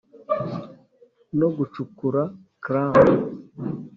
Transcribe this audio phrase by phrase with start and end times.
[1.39, 2.21] no gucukura
[2.63, 3.07] clam